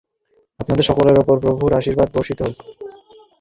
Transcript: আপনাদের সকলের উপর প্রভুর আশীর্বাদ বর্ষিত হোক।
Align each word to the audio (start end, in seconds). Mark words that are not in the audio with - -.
আপনাদের 0.59 0.85
সকলের 0.85 1.17
উপর 1.19 1.35
প্রভুর 1.39 1.71
আশীর্বাদ 1.73 2.09
বর্ষিত 2.15 2.39
হোক। 2.41 2.57